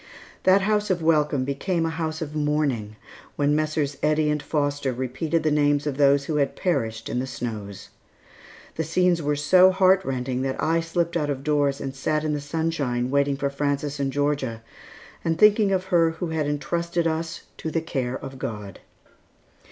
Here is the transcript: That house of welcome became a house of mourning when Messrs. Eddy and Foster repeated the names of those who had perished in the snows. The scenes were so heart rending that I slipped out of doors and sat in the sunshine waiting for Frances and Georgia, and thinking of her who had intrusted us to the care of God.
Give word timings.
That 0.45 0.61
house 0.61 0.89
of 0.89 1.03
welcome 1.03 1.43
became 1.45 1.85
a 1.85 1.91
house 1.91 2.23
of 2.23 2.33
mourning 2.35 2.95
when 3.35 3.55
Messrs. 3.55 3.97
Eddy 4.01 4.31
and 4.31 4.41
Foster 4.41 4.91
repeated 4.91 5.43
the 5.43 5.51
names 5.51 5.85
of 5.85 5.97
those 5.97 6.25
who 6.25 6.37
had 6.37 6.55
perished 6.55 7.07
in 7.07 7.19
the 7.19 7.27
snows. 7.27 7.89
The 8.77 8.83
scenes 8.83 9.21
were 9.21 9.35
so 9.35 9.69
heart 9.69 10.03
rending 10.03 10.41
that 10.41 10.59
I 10.59 10.79
slipped 10.79 11.15
out 11.15 11.29
of 11.29 11.43
doors 11.43 11.79
and 11.79 11.95
sat 11.95 12.23
in 12.23 12.33
the 12.33 12.41
sunshine 12.41 13.11
waiting 13.11 13.37
for 13.37 13.51
Frances 13.51 13.99
and 13.99 14.11
Georgia, 14.11 14.63
and 15.23 15.37
thinking 15.37 15.71
of 15.71 15.83
her 15.83 16.09
who 16.09 16.29
had 16.29 16.47
intrusted 16.47 17.05
us 17.05 17.43
to 17.57 17.69
the 17.69 17.79
care 17.79 18.17
of 18.17 18.39
God. 18.39 18.79